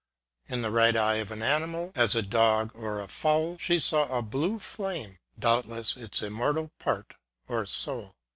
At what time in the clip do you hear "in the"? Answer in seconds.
0.49-0.71